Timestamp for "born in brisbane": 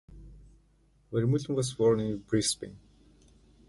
1.75-2.79